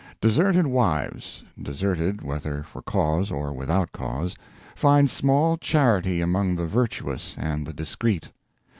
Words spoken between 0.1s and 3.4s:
Deserted wives deserted whether for cause